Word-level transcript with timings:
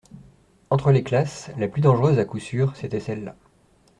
Entre 0.71 0.91
les 0.91 1.03
classes, 1.03 1.51
la 1.59 1.67
plus 1.67 1.81
dangereuse, 1.81 2.17
à 2.17 2.25
coup 2.25 2.39
sûr, 2.39 2.75
c'était 2.75 2.99
celle-là. 2.99 3.35